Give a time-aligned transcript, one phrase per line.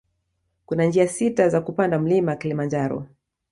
[0.65, 3.05] Kuna njia sita za kupanda mlima kilimanjaro